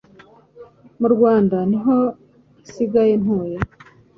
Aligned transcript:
mu 0.99 1.07
rwanda 1.13 1.57
niho 1.69 1.97
nsigaye 2.63 3.13
ntuye 3.21 3.57